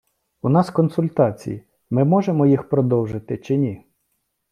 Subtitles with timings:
[0.41, 3.85] У нас консультації, ми можемо їх продовжити чи ні?